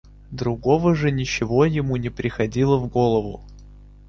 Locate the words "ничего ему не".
1.11-2.09